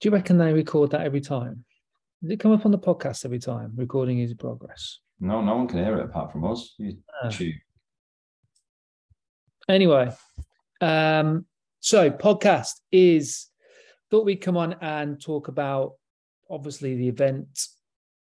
[0.00, 1.64] Do you reckon they record that every time?
[2.22, 3.72] Does it come up on the podcast every time?
[3.76, 5.00] Recording is in progress.
[5.20, 6.76] No, no one can hear it apart from us.
[7.22, 7.30] Ah.
[9.68, 10.10] Anyway,
[10.80, 11.46] um,
[11.80, 13.46] so podcast is
[14.10, 15.94] thought we'd come on and talk about
[16.50, 17.66] obviously the event,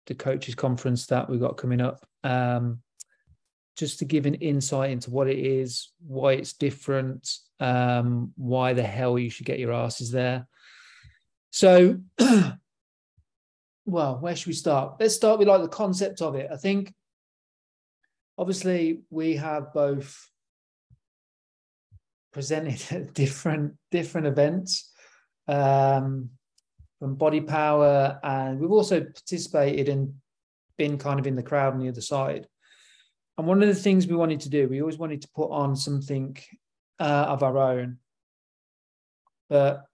[0.08, 2.06] the coaches conference that we've got coming up.
[2.24, 2.82] Um,
[3.78, 7.32] just to give an insight into what it is, why it's different,
[7.62, 10.46] um, why the hell you should get your asses there.
[11.52, 11.98] So,
[13.86, 14.96] well, where should we start?
[15.00, 16.50] Let's start with like the concept of it.
[16.52, 16.94] I think
[18.40, 20.30] obviously we have both
[22.32, 24.92] presented at different different events
[25.48, 26.30] um,
[27.00, 30.14] from body power and we've also participated and
[30.78, 32.48] been kind of in the crowd on the other side
[33.38, 35.76] and one of the things we wanted to do we always wanted to put on
[35.76, 36.38] something
[37.00, 37.98] uh, of our own
[39.50, 39.89] but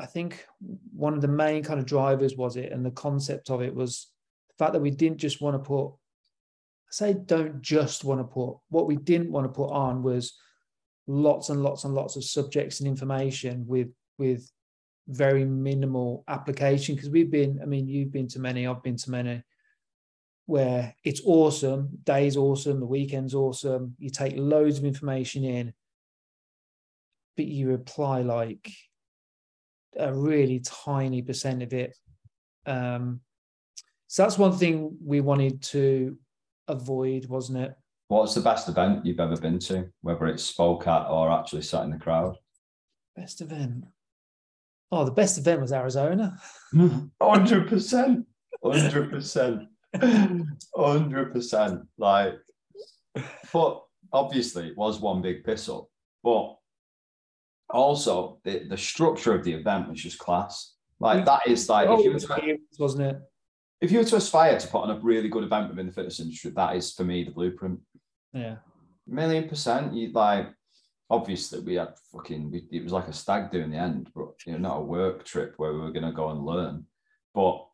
[0.00, 0.46] i think
[0.94, 4.08] one of the main kind of drivers was it and the concept of it was
[4.48, 5.92] the fact that we didn't just want to put
[6.88, 10.38] I say don't just want to put what we didn't want to put on was
[11.06, 13.88] lots and lots and lots of subjects and information with
[14.18, 14.50] with
[15.08, 16.94] very minimal application.
[16.94, 19.42] Because we've been i mean you've been to many i've been to many
[20.46, 25.72] where it's awesome day's awesome the weekend's awesome you take loads of information in
[27.36, 28.70] but you apply like
[29.98, 31.96] a really tiny percent of it
[32.66, 33.20] um
[34.08, 36.16] so that's one thing we wanted to
[36.68, 37.74] avoid wasn't it
[38.08, 41.82] What's the best event you've ever been to, whether it's spoke at or actually sat
[41.82, 42.36] in the crowd?
[43.16, 43.84] Best event.
[44.92, 46.38] Oh, the best event was Arizona.
[47.20, 48.24] Hundred percent,
[48.62, 49.62] hundred percent,
[50.76, 51.80] hundred percent.
[51.98, 52.34] Like,
[53.52, 55.88] but obviously it was one big piss up.
[56.22, 56.54] But
[57.70, 60.74] also the, the structure of the event was just class.
[61.00, 61.26] Like mm.
[61.26, 63.20] that is like if oh, you were to wasn't it?
[63.80, 66.20] if you were to aspire to put on a really good event within the fitness
[66.20, 67.80] industry, that is for me the blueprint.
[68.32, 68.56] Yeah.
[69.06, 69.92] Million percent.
[69.92, 70.48] You like
[71.10, 74.34] obviously we had fucking we, it was like a stag do in the end, but
[74.46, 76.86] you know, not a work trip where we were gonna go and learn.
[77.34, 77.66] But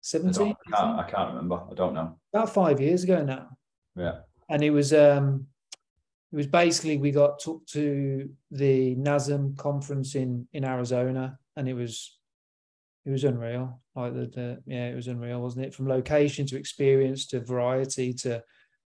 [0.00, 1.62] 17, don't- I can't, I can't remember.
[1.70, 2.16] I don't know.
[2.32, 3.48] about five years ago now.
[3.96, 4.20] Yeah.
[4.48, 5.46] And it was um
[6.32, 11.74] it was basically we got took to the NASM conference in in Arizona and it
[11.74, 12.18] was
[13.04, 13.80] it was unreal.
[13.96, 15.74] Like the, the yeah, it was unreal, wasn't it?
[15.74, 18.42] From location to experience to variety to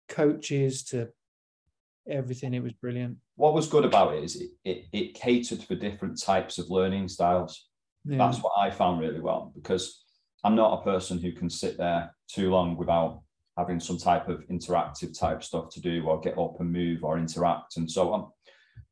[0.09, 1.09] coaches to
[2.09, 2.55] everything.
[2.55, 3.19] It was brilliant.
[3.37, 7.09] What was good about it is it, it, it catered for different types of learning
[7.09, 7.67] styles.
[8.05, 8.19] Yeah.
[8.19, 10.03] That's what I found really well because
[10.45, 13.23] I'm not a person who can sit there too long without
[13.59, 17.19] having some type of interactive type stuff to do or get up and move or
[17.19, 18.29] interact and so on.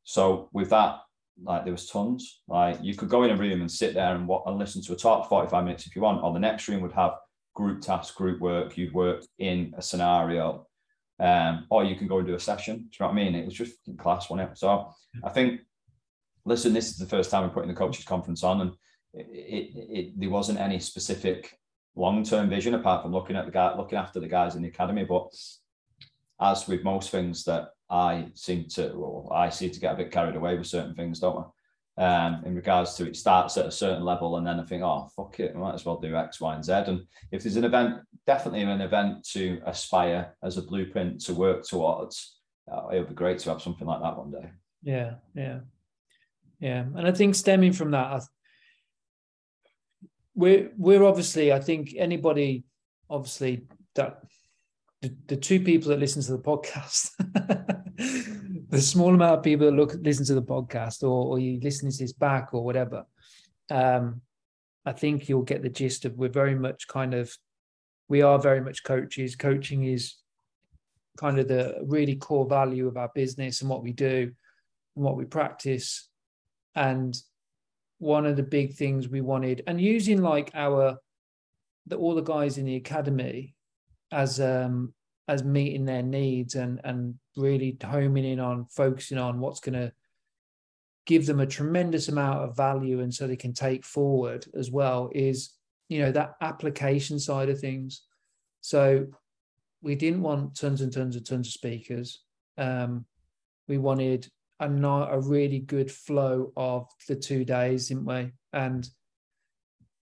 [0.03, 0.99] So with that,
[1.43, 2.41] like there was tons.
[2.47, 4.95] Like you could go in a room and sit there and, and listen to a
[4.95, 7.13] talk for 45 minutes if you want, or the next room would have
[7.53, 8.77] group tasks, group work.
[8.77, 10.67] You'd work in a scenario,
[11.19, 12.77] um, or you can go and do a session.
[12.77, 13.35] Do you know what I mean?
[13.35, 14.57] It was just class, wasn't it?
[14.57, 14.91] So
[15.23, 15.61] I think,
[16.45, 18.71] listen, this is the first time we're putting the coaches conference on, and
[19.13, 21.57] it, it, it there wasn't any specific
[21.95, 25.05] long-term vision apart from looking at the guy, looking after the guys in the academy.
[25.05, 25.27] But
[26.41, 30.11] as with most things that I seem to, or I seem to get a bit
[30.11, 31.45] carried away with certain things, don't I?
[31.97, 35.07] Um, in regards to it starts at a certain level, and then I think, oh
[35.15, 36.73] fuck it, I might as well do X, Y, and Z.
[36.87, 37.01] And
[37.31, 42.39] if there's an event, definitely an event to aspire as a blueprint to work towards,
[42.69, 44.49] uh, it would be great to have something like that one day.
[44.83, 45.59] Yeah, yeah,
[46.59, 46.83] yeah.
[46.95, 48.23] And I think stemming from that,
[50.33, 51.53] we're we're obviously.
[51.53, 52.65] I think anybody,
[53.09, 54.21] obviously, that
[55.05, 57.11] the, the two people that listen to the podcast,
[58.69, 61.91] the small amount of people that look listen to the podcast, or or you listen
[61.91, 63.05] to this back or whatever,
[63.69, 64.21] um,
[64.85, 66.13] I think you'll get the gist of.
[66.13, 67.31] We're very much kind of,
[68.07, 69.35] we are very much coaches.
[69.35, 70.15] Coaching is
[71.17, 74.31] kind of the really core value of our business and what we do
[74.95, 76.09] and what we practice.
[76.73, 77.15] And
[77.99, 80.97] one of the big things we wanted, and using like our
[81.85, 83.54] the all the guys in the academy
[84.11, 84.93] as um
[85.27, 89.91] as meeting their needs and and really homing in on focusing on what's going to
[91.05, 95.09] give them a tremendous amount of value and so they can take forward as well
[95.13, 95.53] is
[95.89, 98.03] you know that application side of things
[98.61, 99.05] so
[99.81, 102.23] we didn't want tons and tons and tons of speakers
[102.57, 103.05] um
[103.67, 104.27] we wanted
[104.59, 108.31] a, not a really good flow of the two days, didn't we?
[108.53, 108.87] And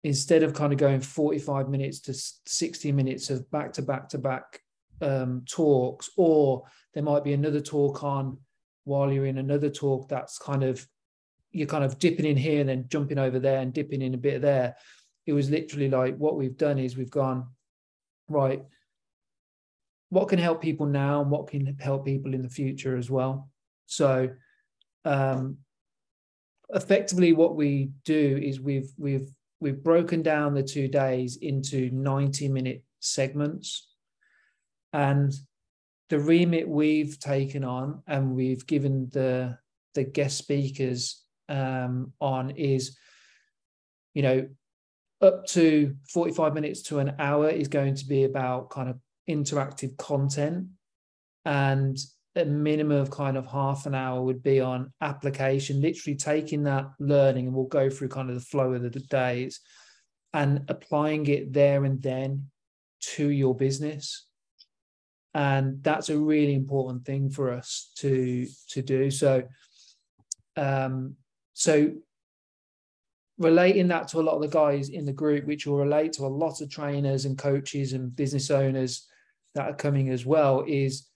[0.02, 4.18] instead of kind of going 45 minutes to 60 minutes of back to back to
[4.18, 4.60] back
[5.02, 6.64] um, talks, or
[6.94, 8.38] there might be another talk on
[8.84, 10.86] while you're in another talk that's kind of
[11.52, 14.18] you're kind of dipping in here and then jumping over there and dipping in a
[14.18, 14.76] bit there.
[15.26, 17.48] It was literally like what we've done is we've gone,
[18.28, 18.62] right,
[20.10, 23.50] what can help people now and what can help people in the future as well.
[23.86, 24.30] So
[25.04, 25.58] um
[26.72, 29.28] effectively what we do is we've we've
[29.60, 33.88] we've broken down the two days into 90 minute segments.
[34.92, 35.32] And
[36.08, 39.58] the remit we've taken on and we've given the
[39.94, 42.96] the guest speakers um, on is
[44.14, 44.48] you know
[45.20, 48.98] up to 45 minutes to an hour is going to be about kind of
[49.28, 50.66] interactive content.
[51.44, 51.98] And
[52.36, 56.86] a minimum of kind of half an hour would be on application literally taking that
[57.00, 59.60] learning and we'll go through kind of the flow of the days
[60.32, 62.46] and applying it there and then
[63.00, 64.26] to your business.
[65.34, 69.10] And that's a really important thing for us to to do.
[69.10, 69.42] So
[70.56, 71.16] um
[71.52, 71.92] so
[73.38, 76.26] relating that to a lot of the guys in the group which will relate to
[76.26, 79.08] a lot of trainers and coaches and business owners
[79.54, 81.09] that are coming as well is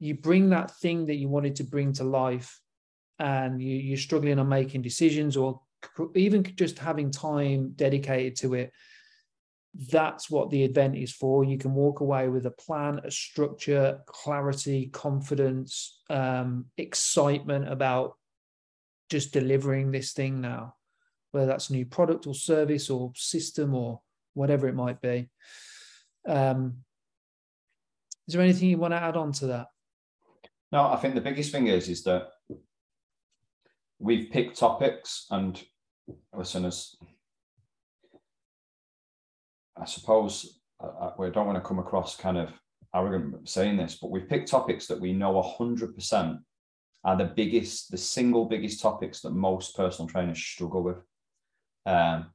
[0.00, 2.60] you bring that thing that you wanted to bring to life
[3.18, 5.60] and you, you're struggling on making decisions or
[6.14, 8.72] even just having time dedicated to it
[9.74, 11.44] that's what the event is for.
[11.44, 18.16] You can walk away with a plan, a structure, clarity, confidence, um, excitement about
[19.08, 20.74] just delivering this thing now,
[21.30, 24.00] whether that's a new product or service or system or
[24.34, 25.28] whatever it might be.
[26.26, 26.78] Um,
[28.26, 29.68] is there anything you want to add on to that?
[30.72, 32.28] No, I think the biggest thing is is that
[33.98, 35.62] we've picked topics and
[36.32, 36.96] listeners
[39.80, 42.52] I suppose I, I, don't want to come across kind of
[42.94, 46.38] arrogant saying this, but we've picked topics that we know 100%
[47.04, 50.98] are the biggest, the single biggest topics that most personal trainers struggle with.
[51.86, 52.26] Um,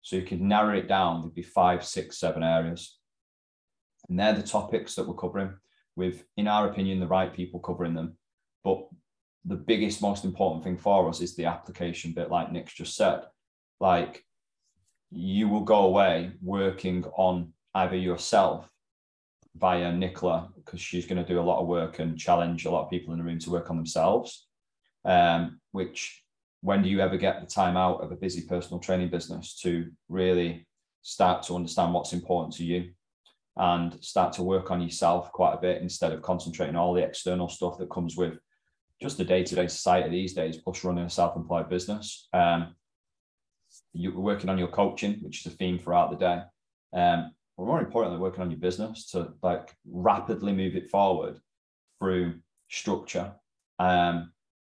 [0.00, 2.98] so you could narrow it down, there'd be five, six, seven areas.
[4.08, 5.52] And they're the topics that we're covering
[5.96, 8.16] with, in our opinion, the right people covering them.
[8.62, 8.86] But
[9.44, 13.22] the biggest, most important thing for us is the application bit, like Nick's just said.
[13.80, 14.24] Like
[15.10, 18.68] you will go away working on either yourself
[19.56, 22.84] via Nicola, because she's going to do a lot of work and challenge a lot
[22.84, 24.46] of people in the room to work on themselves.
[25.04, 26.22] Um, which,
[26.60, 29.90] when do you ever get the time out of a busy personal training business to
[30.08, 30.66] really
[31.02, 32.90] start to understand what's important to you
[33.56, 37.48] and start to work on yourself quite a bit instead of concentrating all the external
[37.48, 38.38] stuff that comes with
[39.00, 42.28] just the day-to-day society these days, plus running a self-employed business.
[42.32, 42.74] Um,
[43.92, 46.42] you're working on your coaching, which is a theme throughout the day.
[46.94, 51.38] Um, but more importantly, working on your business to like rapidly move it forward
[51.98, 52.34] through
[52.68, 53.32] structure.
[53.78, 54.32] Um,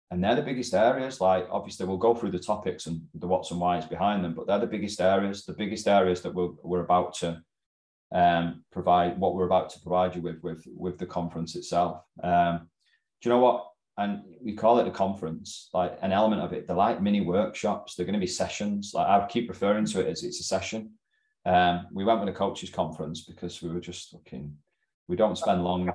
[0.10, 1.22] and they're the biggest areas.
[1.22, 4.48] Like obviously, we'll go through the topics and the what's and whys behind them, but
[4.48, 5.46] they're the biggest areas.
[5.46, 7.42] The biggest areas that we're we're about to
[8.12, 12.04] um, provide what we're about to provide you with with with the conference itself.
[12.24, 12.70] Um,
[13.22, 13.72] do you know what?
[13.98, 17.96] and we call it a conference like an element of it they're like mini workshops
[17.96, 20.92] they're going to be sessions like i keep referring to it as it's a session
[21.44, 24.56] um, we went with a coaches conference because we were just looking
[25.08, 25.92] we don't spend long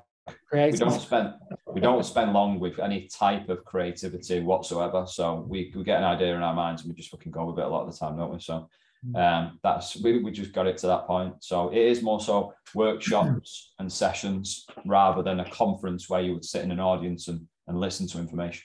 [0.48, 0.72] Creative.
[0.72, 1.34] we don't spend
[1.72, 6.04] we don't spend long with any type of creativity whatsoever so we, we get an
[6.04, 7.98] idea in our minds and we just fucking go with it a lot of the
[7.98, 8.68] time don't we so.
[9.14, 12.52] Um, that's we, we just got it to that point so it is more so
[12.74, 17.46] workshops and sessions rather than a conference where you would sit in an audience and
[17.66, 18.64] and listen to information.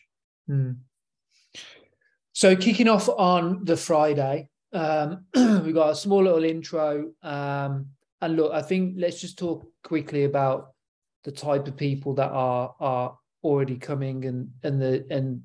[0.50, 0.78] Mm.
[2.34, 7.12] So, kicking off on the Friday, um, we've got a small little intro.
[7.22, 7.88] Um,
[8.22, 10.74] and look, I think let's just talk quickly about
[11.24, 15.42] the type of people that are are already coming and and the and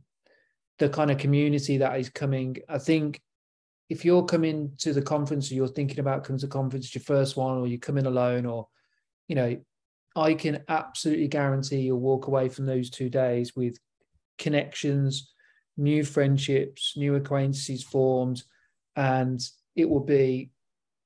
[0.79, 2.59] the kind of community that is coming.
[2.69, 3.21] I think
[3.89, 7.03] if you're coming to the conference or you're thinking about coming to the conference, your
[7.03, 8.69] first one, or you're coming alone, or
[9.29, 9.57] you know,
[10.17, 13.79] I can absolutely guarantee you'll walk away from those two days with
[14.39, 15.33] connections,
[15.77, 18.43] new friendships, new acquaintances formed,
[18.97, 19.41] and
[19.77, 20.51] it will be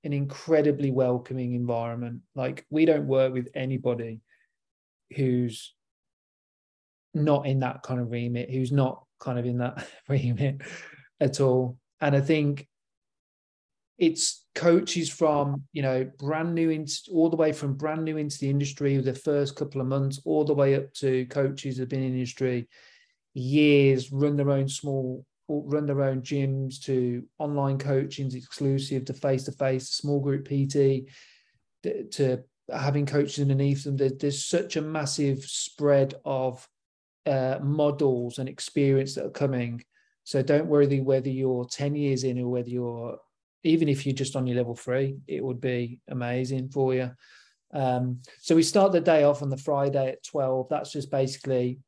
[0.05, 2.21] an incredibly welcoming environment.
[2.35, 4.21] Like we don't work with anybody
[5.15, 5.75] who's
[7.13, 10.63] not in that kind of remit, who's not kind of in that remit
[11.21, 11.77] at all.
[12.01, 12.67] And I think
[14.01, 18.37] it's coaches from you know brand new into all the way from brand new into
[18.39, 22.03] the industry the first couple of months all the way up to coaches have been
[22.03, 22.69] in industry
[23.35, 29.45] years run their own small run their own gyms to online coaching exclusive to face
[29.45, 31.09] to face small group pt
[32.11, 32.43] to
[32.73, 33.97] having coaches underneath them.
[33.97, 36.67] There, there's such a massive spread of
[37.27, 39.83] uh, models and experience that are coming.
[40.25, 43.19] So don't worry whether you're 10 years in or whether you're
[43.63, 47.11] even if you're just on your level three it would be amazing for you.
[47.73, 51.79] Um, so we start the day off on the friday at 12 that's just basically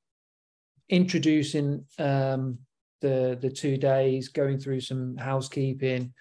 [0.88, 2.58] introducing um,
[3.00, 6.12] the the two days, going through some housekeeping,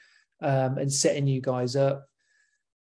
[0.42, 2.08] um, and setting you guys up.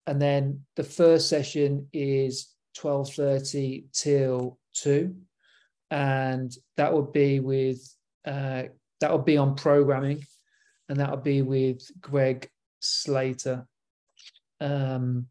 [0.07, 5.15] And then the first session is twelve thirty till two,
[5.91, 7.81] and that would be with
[8.25, 8.63] uh,
[9.01, 10.23] that would be on programming,
[10.88, 12.49] and that would be with Gregg
[12.79, 13.67] Slater.
[14.62, 15.27] Um,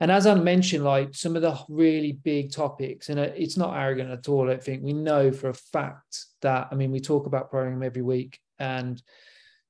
[0.00, 4.10] and as I mentioned, like some of the really big topics, and it's not arrogant
[4.10, 4.50] at all.
[4.50, 8.02] I think we know for a fact that, I mean, we talk about programming every
[8.02, 9.00] week, and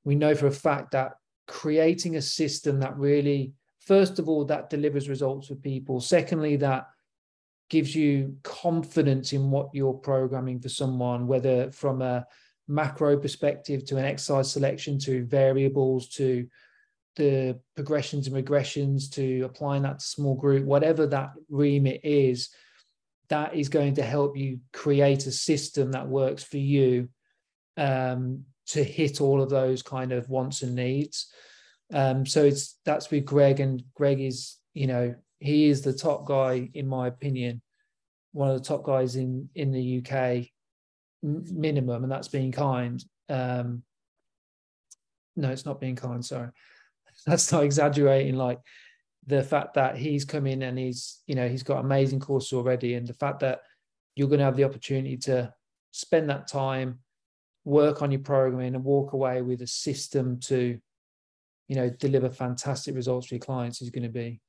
[0.04, 1.12] we know for a fact that
[1.46, 6.00] creating a system that really, first of all, that delivers results for people.
[6.00, 6.86] Secondly, that
[7.70, 12.26] gives you confidence in what you're programming for someone, whether from a
[12.68, 16.46] macro perspective to an exercise selection to variables to
[17.16, 22.50] the progressions and regressions to applying that to small group, whatever that remit is,
[23.28, 27.08] that is going to help you create a system that works for you
[27.76, 31.32] um, to hit all of those kind of wants and needs.
[31.92, 36.26] Um, so it's that's with Gregg, and Gregg is, you know, he is the top
[36.26, 37.60] guy in my opinion,
[38.32, 40.48] one of the top guys in in the UK
[41.24, 43.04] minimum, and that's being kind.
[43.28, 43.82] Um,
[45.36, 46.24] no, it's not being kind.
[46.24, 46.50] Sorry
[47.26, 48.60] that's not exaggerating like
[49.26, 52.94] the fact that he's come in and he's you know he's got amazing courses already
[52.94, 53.60] and the fact that
[54.14, 55.52] you're going to have the opportunity to
[55.90, 56.98] spend that time
[57.64, 60.78] work on your programming and walk away with a system to
[61.68, 64.40] you know deliver fantastic results for your clients is going to be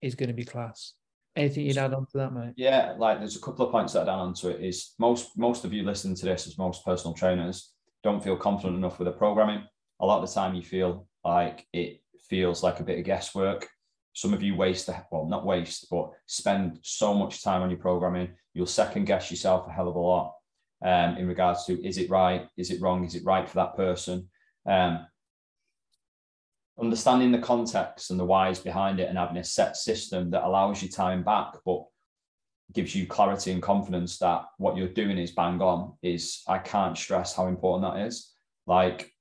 [0.00, 0.94] is going to be class
[1.36, 4.02] anything you'd add on to that mate yeah like there's a couple of points that
[4.02, 6.84] i'd add on to it is most most of you listening to this as most
[6.84, 7.72] personal trainers
[8.02, 9.62] don't feel confident enough with the programming
[10.00, 13.68] a lot of the time you feel like it feels like a bit of guesswork.
[14.14, 18.30] Some of you waste, well, not waste, but spend so much time on your programming.
[18.54, 20.34] You'll second guess yourself a hell of a lot
[20.84, 22.46] um, in regards to is it right?
[22.56, 23.04] Is it wrong?
[23.04, 24.28] Is it right for that person?
[24.66, 25.06] Um,
[26.80, 30.82] understanding the context and the whys behind it and having a set system that allows
[30.82, 31.84] you time back, but
[32.72, 36.96] gives you clarity and confidence that what you're doing is bang on is I can't
[36.96, 38.32] stress how important that is.
[38.66, 39.12] Like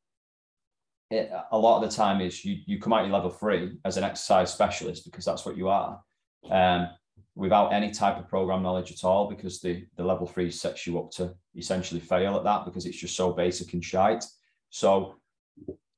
[1.10, 3.98] it, a lot of the time is you you come out your level three as
[3.98, 6.02] an exercise specialist because that's what you are,
[6.50, 6.88] um,
[7.36, 11.00] without any type of program knowledge at all because the the level three sets you
[11.00, 14.24] up to essentially fail at that because it's just so basic and shite.
[14.70, 15.18] So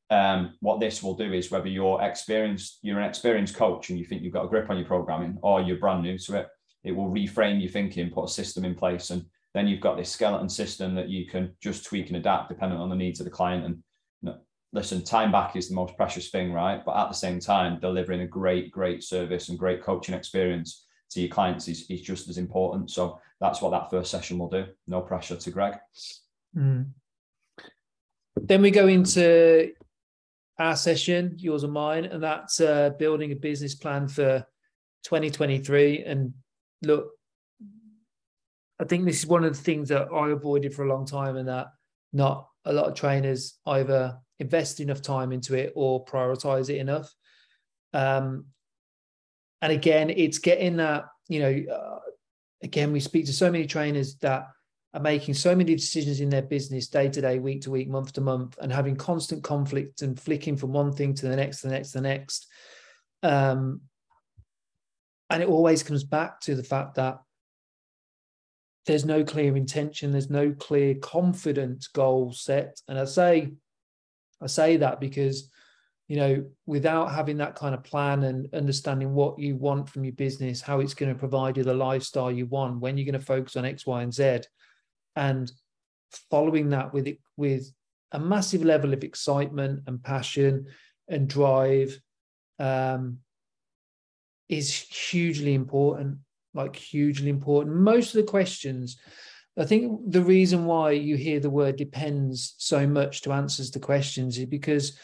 [0.09, 4.05] um, what this will do is whether you're experienced, you're an experienced coach and you
[4.05, 6.47] think you've got a grip on your programming, or you're brand new to it,
[6.83, 10.09] it will reframe your thinking, put a system in place, and then you've got this
[10.09, 13.31] skeleton system that you can just tweak and adapt depending on the needs of the
[13.31, 13.83] client and
[14.73, 16.83] listen, time back is the most precious thing, right?
[16.83, 21.21] But at the same time, delivering a great, great service and great coaching experience to
[21.21, 22.89] your clients is, is just as important.
[22.89, 24.65] So that's what that first session will do.
[24.87, 25.75] No pressure to Gregg.
[26.57, 26.87] Mm.
[28.35, 29.71] Then we go into
[30.59, 34.45] our session, yours and mine, and that's uh, building a business plan for
[35.03, 36.03] 2023.
[36.03, 36.33] And
[36.81, 37.09] look,
[38.79, 41.37] I think this is one of the things that I avoided for a long time,
[41.37, 41.67] and that
[42.11, 47.13] not a lot of trainers either invest enough time into it or prioritize it enough.
[47.93, 48.45] Um,
[49.61, 51.99] and again, it's getting that, you know, uh,
[52.61, 54.47] again, we speak to so many trainers that
[54.93, 58.13] are making so many decisions in their business day to day, week to week, month
[58.13, 61.69] to month, and having constant conflict and flicking from one thing to the next, the
[61.69, 62.47] next, the next.
[63.23, 63.81] Um,
[65.29, 67.19] and it always comes back to the fact that
[68.85, 72.79] there's no clear intention, there's no clear confident goal set.
[72.87, 73.53] And I say
[74.43, 75.49] I say that because,
[76.07, 80.13] you know, without having that kind of plan and understanding what you want from your
[80.13, 83.25] business, how it's going to provide you the lifestyle you want, when you're going to
[83.25, 84.41] focus on X, Y, and Z,
[85.15, 85.51] and
[86.29, 87.71] following that with it with
[88.11, 90.67] a massive level of excitement and passion
[91.07, 91.99] and drive
[92.59, 93.17] um,
[94.49, 96.17] is hugely important
[96.55, 97.75] like hugely important.
[97.75, 98.97] Most of the questions
[99.57, 103.79] I think the reason why you hear the word depends so much to answers the
[103.79, 104.97] questions is because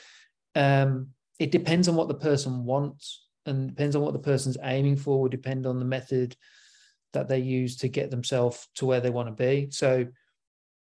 [0.56, 4.98] um, it depends on what the person wants and depends on what the person's aiming
[4.98, 6.36] for, would depend on the method
[7.14, 9.70] that they use to get themselves to where they want to be.
[9.72, 10.08] So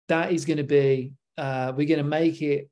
[0.07, 2.69] that is going to be uh, we're going to make it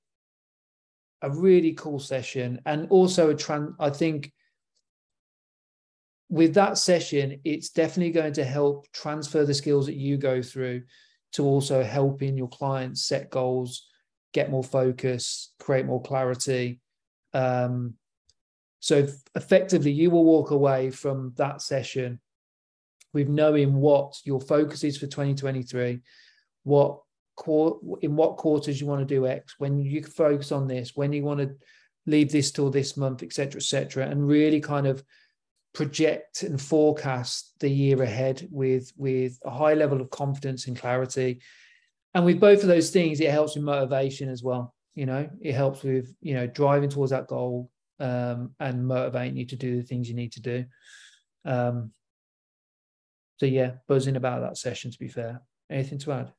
[1.22, 4.32] a really cool session and also a trans i think
[6.30, 10.82] with that session it's definitely going to help transfer the skills that you go through
[11.32, 13.88] to also helping your clients set goals
[14.34, 16.80] get more focus create more clarity
[17.34, 17.94] um,
[18.80, 22.20] so effectively you will walk away from that session
[23.14, 26.02] with knowing what your focus is for 2023
[26.64, 27.00] what
[28.02, 31.24] in what quarters you want to do X, when you focus on this, when you
[31.24, 31.56] want to
[32.06, 35.04] leave this till this month, etc., etc., and really kind of
[35.74, 41.42] project and forecast the year ahead with with a high level of confidence and clarity.
[42.14, 44.76] And with both of those things, it helps with motivation as well.
[44.96, 49.46] You know, it helps with you know driving towards that goal um, and motivating you
[49.48, 50.66] to do the things you need to do.
[51.46, 51.92] Um,
[53.42, 54.92] so yeah, buzzing about that session.
[54.92, 56.32] To be fair, anything to add?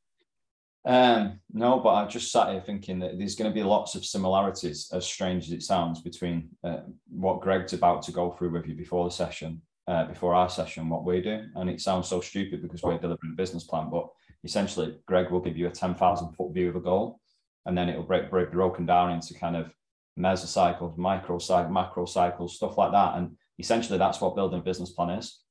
[0.85, 4.05] Um, no, but I just sat here thinking that there's going to be lots of
[4.05, 8.69] similarities, as strange as it sounds, between uh, what Gregg's about to go through with
[8.69, 11.43] you before the session, uh, before our session, what we do.
[11.57, 14.09] And it sounds so stupid because we're delivering a business plan, but
[14.45, 17.19] essentially, Greg will give you a 10,000 foot view of a goal,
[17.67, 19.75] and then it'll break, break broken down into kind of
[20.17, 23.17] mesocycles, micro cycles, macro cycles, stuff like that.
[23.17, 25.43] And essentially, that's what building a business plan is.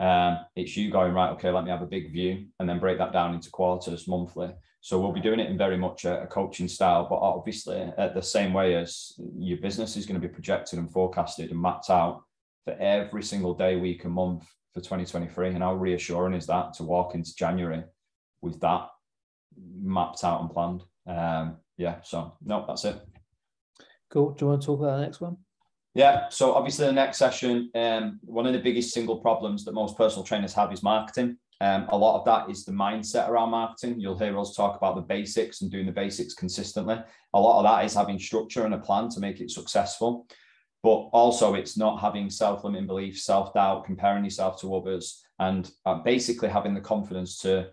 [0.00, 1.30] Um, it's you going right.
[1.32, 4.50] Okay, let me have a big view, and then break that down into quarters, monthly.
[4.80, 8.14] So we'll be doing it in very much a, a coaching style, but obviously at
[8.14, 11.90] the same way as your business is going to be projected and forecasted and mapped
[11.90, 12.22] out
[12.64, 15.48] for every single day, week, and month for 2023.
[15.48, 17.84] And how reassuring is that to walk into January
[18.40, 18.88] with that
[19.82, 20.82] mapped out and planned?
[21.06, 21.96] Um, yeah.
[22.02, 22.96] So no, that's it.
[24.10, 24.30] Cool.
[24.30, 25.36] Do you want to talk about the next one?
[25.94, 26.28] Yeah.
[26.28, 30.24] So obviously, the next session, um, one of the biggest single problems that most personal
[30.24, 31.36] trainers have is marketing.
[31.60, 34.00] Um, a lot of that is the mindset around marketing.
[34.00, 36.96] You'll hear us talk about the basics and doing the basics consistently.
[37.34, 40.26] A lot of that is having structure and a plan to make it successful.
[40.82, 45.70] But also, it's not having self limiting beliefs, self doubt, comparing yourself to others, and
[45.84, 47.70] uh, basically having the confidence to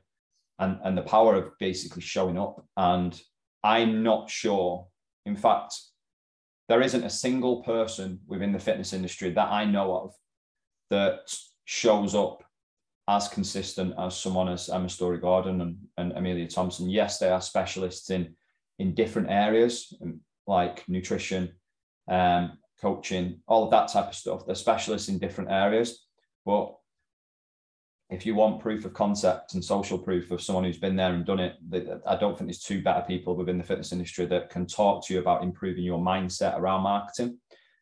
[0.60, 2.66] and, and the power of basically showing up.
[2.76, 3.20] And
[3.64, 4.88] I'm not sure,
[5.26, 5.76] in fact,
[6.68, 10.14] there isn't a single person within the fitness industry that I know of
[10.90, 11.20] that
[11.66, 12.44] shows up
[13.08, 16.90] as consistent as someone as Emma Storey-Gordon and, and Emilia Thompson.
[16.90, 18.36] Yes, they are specialists in
[18.80, 21.52] in different areas um, like nutrition,
[22.08, 24.46] um, coaching, all of that type of stuff.
[24.46, 26.06] They're specialists in different areas,
[26.46, 26.76] but
[28.10, 31.26] if you want proof of concept and social proof of someone who's been there and
[31.26, 31.58] done it,
[32.06, 35.14] I don't think there's two better people within the fitness industry that can talk to
[35.14, 37.38] you about improving your mindset around marketing,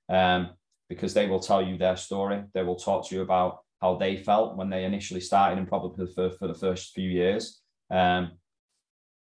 [0.10, 0.50] um,
[0.90, 2.44] because they will tell you their story.
[2.54, 6.08] They will talk to you about how they felt when they initially started and probably
[6.08, 7.62] for, for the first few years.
[7.92, 8.32] Um,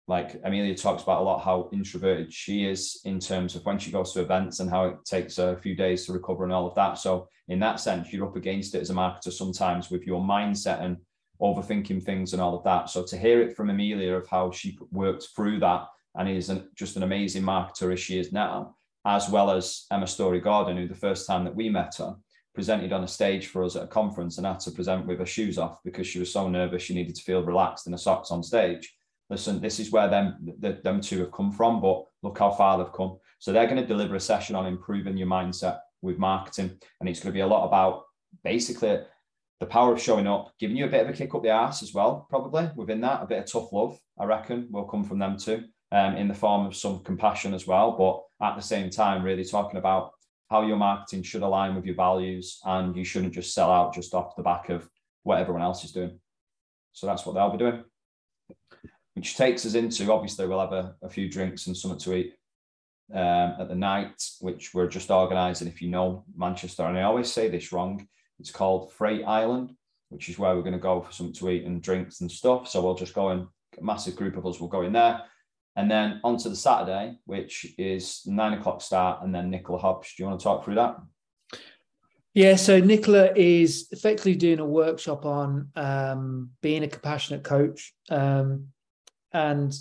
[0.08, 3.91] like Emilia talks about a lot how introverted she is in terms of when she
[3.91, 6.76] goes to events and how it takes a few days to recover and all of
[6.76, 7.00] that.
[7.00, 10.82] So in that sense, you're up against it as a marketer sometimes with your mindset
[10.82, 10.98] and
[11.41, 12.89] overthinking things and all of that.
[12.89, 16.70] So to hear it from Emilia of how she worked through that and is an,
[16.76, 20.96] just an amazing marketer as she is now, as well as Emma Storey-Gordon, who the
[20.96, 22.15] first time that we met her
[22.54, 25.26] presented on a stage for us at a conference and had to present with her
[25.26, 28.32] shoes off because she was so nervous she needed to feel relaxed in her socks
[28.32, 28.94] on stage
[29.30, 32.78] listen, this is where them the, them two have come from, but look how far
[32.78, 33.18] they've come.
[33.40, 37.20] So they're going to deliver a session on improving your mindset with marketing, and it's
[37.20, 38.04] going to be a lot about
[38.44, 39.00] basically
[39.60, 41.82] the power of showing up, giving you a bit of a kick up the ass
[41.82, 45.20] as well, probably within that, a bit of tough love, I reckon, will come from
[45.20, 47.92] them too, um, in the form of some compassion as well.
[47.92, 50.12] But at the same time, really talking about
[50.50, 54.14] how your marketing should align with your values and you shouldn't just sell out just
[54.14, 54.88] off the back of
[55.24, 56.20] what everyone else is doing.
[56.92, 57.84] So that's what they'll be doing
[59.15, 62.34] which takes us into obviously we'll have a, a few drinks and something to eat
[63.13, 65.67] um, at the night, which we're just organising.
[65.67, 68.08] If you know Manchester, and I always say this wrong,
[68.39, 69.71] it's called Freight Island,
[70.10, 72.67] which is where we're going to go for something to eat and drinks and stuff.
[72.67, 73.47] So we'll just go in,
[73.78, 75.21] a massive group of us will go in there.
[75.78, 80.13] And then on to the Saturday, which is nine o'clock start, and then Nicola Hobbs.
[80.15, 80.97] Do you want to talk through that?
[82.34, 87.93] Yeah, so Nicola is effectively doing a workshop on um, being a compassionate coach.
[88.10, 88.67] Um,
[89.36, 89.78] and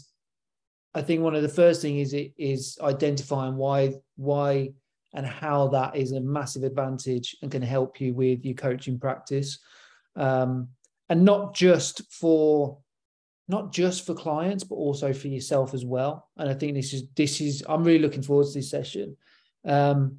[0.96, 4.72] I think one of the first thing is it is identifying why why
[5.14, 9.60] and how that is a massive advantage and can help you with your coaching practice,
[10.16, 10.68] um,
[11.08, 12.78] and not just for
[13.46, 16.28] not just for clients but also for yourself as well.
[16.36, 19.16] And I think this is this is I'm really looking forward to this session.
[19.64, 20.18] Um,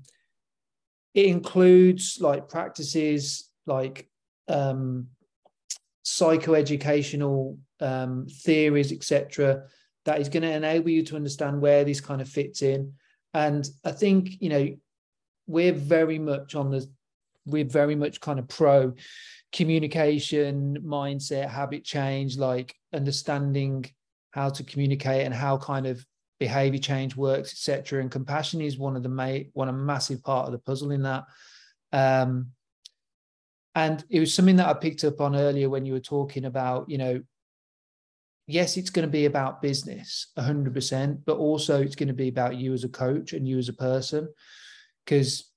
[1.14, 4.08] it includes like practices like
[4.48, 5.08] um,
[6.06, 9.64] psychoeducational um, theories, etc.,
[10.06, 12.94] that is going to enable you to understand where this kind of fits in.
[13.34, 14.76] And I think, you know,
[15.48, 16.88] we're very much on the,
[17.46, 18.94] we're very much kind of pro
[19.52, 23.86] communication, mindset, habit change, like understanding
[24.32, 26.06] how to communicate and how kind of
[26.40, 28.02] behavior change works, etc.
[28.02, 31.04] And compassion is one of the main, one a massive part of the puzzle in
[31.04, 31.24] that.
[31.94, 32.52] Um,
[33.74, 36.90] and it was something that I picked up on earlier when you were talking about,
[36.90, 37.22] you know,
[38.48, 42.56] yes, it's going to be about business 100%, but also it's going to be about
[42.56, 44.28] you as a coach and you as a person.
[45.04, 45.52] Because,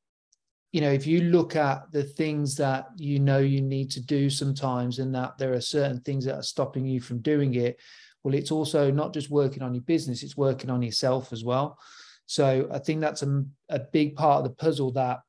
[0.72, 4.30] you know, if you look at the things that you know you need to do
[4.30, 7.78] sometimes and that there are certain things that are stopping you from doing it,
[8.24, 11.78] well, it's also not just working on your business, it's working on yourself as well.
[12.26, 15.20] So I think that's a, a big part of the puzzle that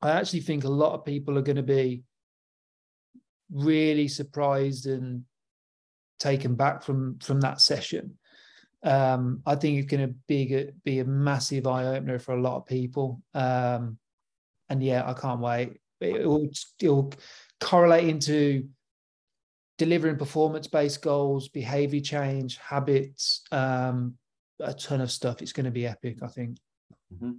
[0.00, 2.02] I actually think a lot of people are going to be
[3.50, 5.24] really surprised and
[6.18, 8.18] taken back from from that session.
[8.82, 12.56] Um, I think it's going to be be a massive eye opener for a lot
[12.56, 13.22] of people.
[13.32, 13.98] Um,
[14.68, 15.78] and yeah, I can't wait.
[16.00, 17.12] It will still
[17.60, 18.68] correlate into
[19.78, 24.14] delivering performance based goals, behavior change, habits, um,
[24.60, 25.42] a ton of stuff.
[25.42, 26.58] It's going to be epic, I think.
[27.12, 27.32] Mm-hmm.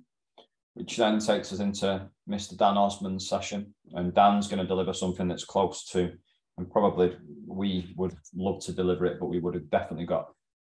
[0.73, 2.57] Which then takes us into Mr.
[2.57, 3.73] Dan Osman's session.
[3.93, 6.13] And Dan's going to deliver something that's close to
[6.57, 7.15] and probably
[7.47, 10.31] we would love to deliver it, but we would have definitely got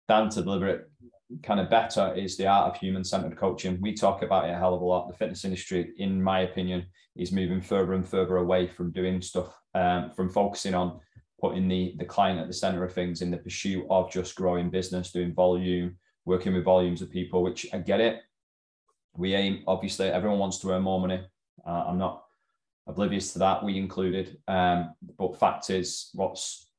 [0.08, 0.90] Dan to deliver it
[1.44, 3.78] kind of better is the art of human centered coaching.
[3.82, 5.08] We talk about it a hell of a lot.
[5.08, 9.54] The fitness industry, in my opinion, is moving further and further away from doing stuff,
[9.76, 11.00] um, from focusing on
[11.40, 14.70] putting the, the client at the center of things in the pursuit of just growing
[14.70, 18.22] business, doing volume, working with volumes of people, which I get it.
[19.16, 21.22] We aim, obviously, everyone wants to earn more money.
[21.66, 22.24] Uh, I'm not
[22.90, 24.38] oblivious to that, we included.
[24.48, 26.70] Um, but fact is, what's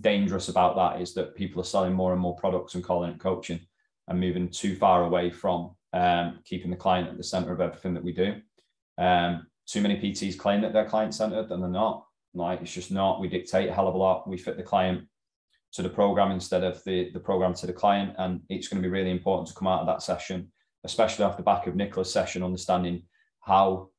[0.00, 3.20] dangerous about that is that people are selling more and more products and calling it
[3.20, 3.60] coaching
[4.08, 7.94] and moving too far away from um, keeping the client at the center of everything
[7.94, 8.40] that we do.
[8.98, 12.06] Um, too many PTs claim that they're client centered and they're not.
[12.32, 13.20] Like it's just not.
[13.20, 14.28] We dictate a hell of a lot.
[14.28, 15.06] We fit the client
[15.72, 18.14] to the program instead of the, the program to the client.
[18.18, 20.50] And it's going to be really important to come out of that session,
[20.84, 23.02] especially off the back of Nicola's session, understanding
[23.40, 23.90] how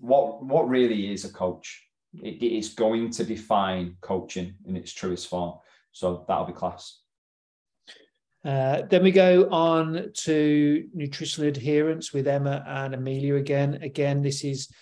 [0.00, 1.86] what what really is a coach.
[2.14, 5.54] It, it is going to define coaching in its truest form.
[5.92, 6.98] So that'll be class.
[8.44, 13.80] Uh, then we go on to nutritional adherence with Emma and Emilia again.
[13.82, 14.72] Again, this is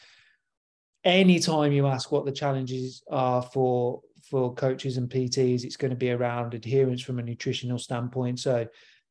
[1.04, 4.00] anytime you ask what the challenges are for
[4.30, 8.38] for coaches and PTs, it's going to be around adherence from a nutritional standpoint.
[8.38, 8.66] So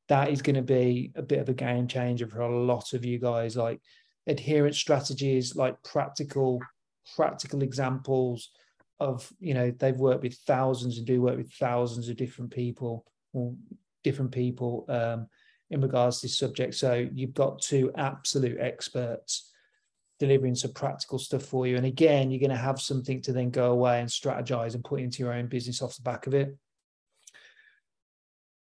[0.10, 3.04] that is going to be a bit of a game changer for a lot of
[3.04, 3.58] you guys.
[3.58, 3.82] Like
[4.28, 6.62] adherence strategies like practical
[7.16, 8.52] practical examples
[9.00, 13.06] of you know they've worked with thousands and do work with thousands of different people
[13.34, 13.54] or
[14.04, 15.28] different people um,
[15.70, 16.74] in regards to this subject.
[16.76, 19.52] So you've got two absolute experts
[20.20, 21.76] delivering some practical stuff for you.
[21.78, 25.02] And again you're going to have something to then go away and strategize and put
[25.02, 26.56] into your own business off the back of it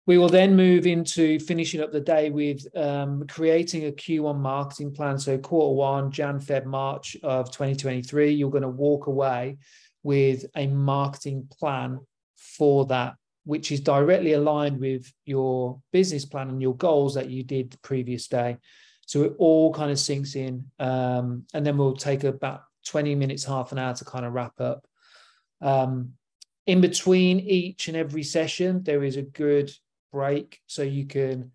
[0.06, 4.92] we will then move into finishing up the day with um, creating a Q1 marketing
[4.92, 5.18] plan.
[5.18, 9.58] So, quarter one, Jan, Feb, March of 2023, you're going to walk away
[10.02, 12.00] with a marketing plan
[12.36, 17.44] for that, which is directly aligned with your business plan and your goals that you
[17.44, 18.56] did the previous day.
[19.06, 20.64] So, it all kind of sinks in.
[20.80, 24.60] Um, and then we'll take about 20 minutes, half an hour to kind of wrap
[24.60, 24.84] up.
[25.60, 26.14] Um,
[26.66, 29.70] in between each and every session, there is a good
[30.12, 31.50] break so you can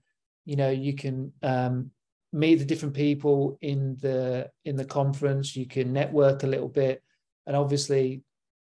[0.46, 1.92] you know you can um,
[2.34, 5.56] meet the different people in the in the conference.
[5.56, 7.02] You can network a little bit.
[7.46, 8.24] And obviously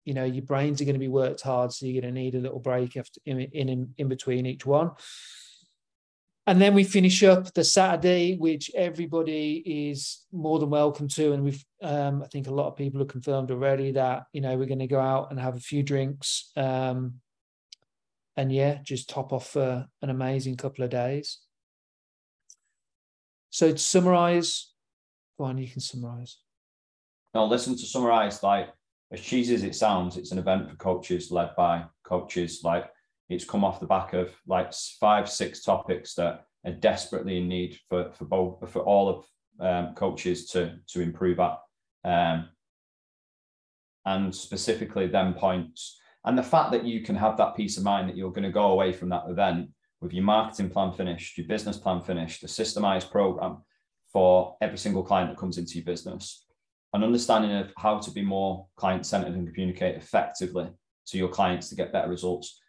[0.04, 2.34] you know your brains are going to be worked hard so you're going to need
[2.34, 4.90] a little break after in in, in between each one.
[6.48, 11.32] And then we finish up the saturday which everybody is more than welcome to.
[11.32, 14.56] And we've um, i think a lot of people have confirmed already that you know
[14.56, 17.14] we're going to go out and have a few drinks um,
[18.36, 21.38] and yeah, just top off for an amazing couple of days.
[23.50, 24.72] So to summarize,
[25.38, 26.38] go on, you can summarize.
[27.34, 28.68] Now, listen to summarize, like
[29.12, 32.60] as cheesy as it sounds, it's an event for coaches led by coaches.
[32.62, 32.90] Like
[33.28, 37.78] it's come off the back of like five, six topics that are desperately in need
[37.88, 39.24] for for both for all of
[39.60, 41.58] um, coaches to to improve at,
[42.04, 42.48] um,
[44.04, 48.08] and specifically them points and the fact that you can have that peace of mind
[48.08, 51.46] that you're going to go away from that event with your marketing plan finished, your
[51.46, 53.58] business plan finished, a systemized program
[54.12, 56.44] for every single client that comes into your business,
[56.92, 60.68] an understanding of how to be more client centered and communicate effectively
[61.06, 62.60] to your clients to get better results.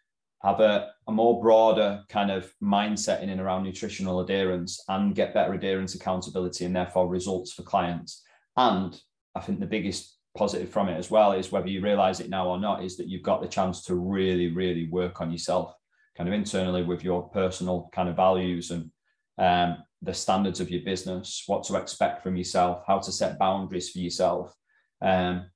[0.42, 5.34] have a, a more broader kind of mindset in and around nutritional adherence and get
[5.34, 8.22] better adherence accountability and therefore results for clients.
[8.56, 9.00] And
[9.34, 12.48] I think the biggest positive from it as well is whether you realize it now
[12.48, 15.74] or not, is that you've got the chance to really, really work on yourself
[16.16, 18.90] kind of internally with your personal kind of values and
[19.38, 23.90] um, the standards of your business, what to expect from yourself, how to set boundaries
[23.90, 24.52] for yourself.
[25.00, 25.46] Um,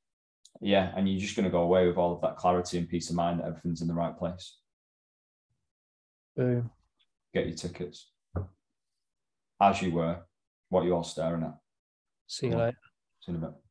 [0.61, 3.11] yeah, and you're just going to go away with all of that clarity and peace
[3.11, 4.58] of mind that everything's in the right place.
[6.37, 6.70] Boom.
[7.35, 8.11] Get your tickets.
[9.61, 10.20] As you were,
[10.68, 11.56] what you're staring at.
[12.28, 12.78] See you later.
[13.20, 13.62] See you in a bit.